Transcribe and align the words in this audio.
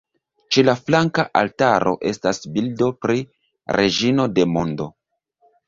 Ĉe 0.55 0.61
la 0.69 0.73
flanka 0.79 1.25
altaro 1.41 1.93
estas 2.13 2.41
bildo 2.57 2.89
pri 3.05 3.21
"Reĝino 3.81 4.29
de 4.41 4.51
Mondo". 4.59 4.93